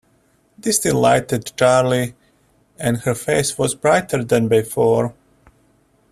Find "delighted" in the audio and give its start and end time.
0.79-1.51